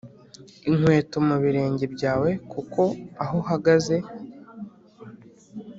[0.69, 2.81] Inkweto mu birenge byawe kuko
[3.23, 3.95] aho uhagaze